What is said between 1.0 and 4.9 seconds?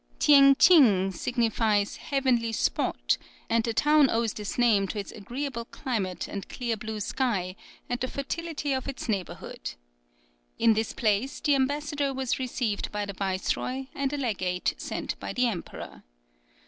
signifies "heavenly spot," and the town owes this name